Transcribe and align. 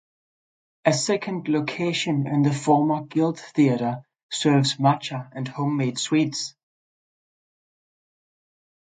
A 0.83 0.93
second 0.93 1.47
location 1.47 2.25
in 2.25 2.41
the 2.41 2.51
former 2.51 3.03
Guild 3.03 3.39
Theatre 3.39 4.03
serves 4.31 4.77
matcha 4.77 5.29
and 5.31 5.47
homemade 5.47 5.99
sweets. 5.99 6.55